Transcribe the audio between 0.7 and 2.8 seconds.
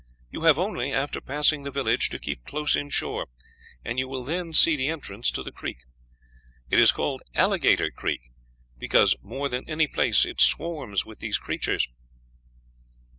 after passing the village, to keep close